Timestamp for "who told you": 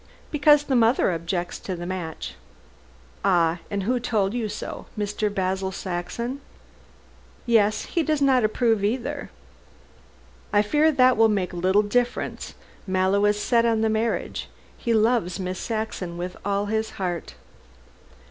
3.83-4.49